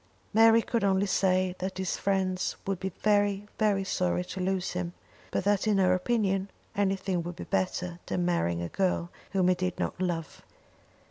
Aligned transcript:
Mary 0.33 0.63
could 0.63 0.83
only 0.83 1.05
say 1.05 1.55
that 1.59 1.77
his 1.77 1.95
friends 1.95 2.55
would 2.65 2.79
be 2.79 2.89
very 3.03 3.45
very 3.59 3.83
sorry 3.83 4.23
to 4.25 4.39
lose 4.39 4.71
him, 4.71 4.93
but 5.29 5.43
that 5.43 5.67
in 5.67 5.77
her 5.77 5.93
opinion 5.93 6.49
anything 6.75 7.21
would 7.21 7.35
be 7.35 7.43
better 7.43 7.99
than 8.07 8.25
marrying 8.25 8.63
a 8.63 8.69
girl 8.69 9.11
whom 9.33 9.47
he 9.47 9.53
did 9.53 9.77
not 9.77 10.01
love. 10.01 10.41